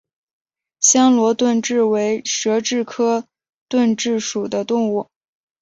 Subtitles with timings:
[0.81, 3.27] 暹罗盾蛭为舌蛭科
[3.69, 5.11] 盾蛭属的动物。